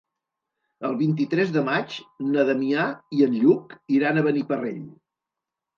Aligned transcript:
El 0.87 0.95
vint-i-tres 1.01 1.53
de 1.57 1.63
maig 1.69 1.99
na 2.31 2.47
Damià 2.49 2.89
i 3.19 3.25
en 3.29 3.39
Lluc 3.45 3.79
iran 4.01 4.17
a 4.17 4.27
Beniparrell. 4.31 4.87